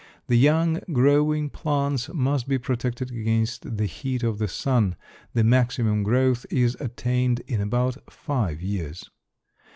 [0.25, 4.95] The young growing plants must be protected against the heat of the sun.
[5.35, 9.07] The maximum growth is attained in about five years.